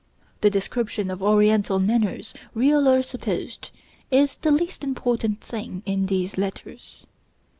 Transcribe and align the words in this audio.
The 0.41 0.49
description 0.49 1.11
of 1.11 1.21
Oriental 1.21 1.77
manners, 1.77 2.33
real 2.55 2.87
or 2.89 3.03
supposed, 3.03 3.69
is 4.09 4.37
the 4.37 4.49
least 4.49 4.83
important 4.83 5.41
thing 5.41 5.83
in 5.85 6.07
these 6.07 6.39
letters. 6.39 7.05